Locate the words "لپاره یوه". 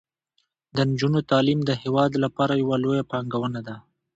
2.23-2.75